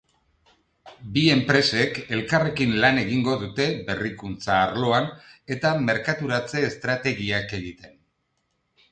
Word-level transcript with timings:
Bi 1.15 1.23
enpresek 1.31 1.97
elkarrekin 2.15 2.71
lan 2.85 3.01
egingo 3.01 3.35
dute 3.43 3.67
berrikuntza 3.89 4.55
arloan 4.61 5.11
eta 5.57 5.73
merkaturatze 5.91 6.63
estrategiak 6.71 7.55
egiten. 7.59 7.93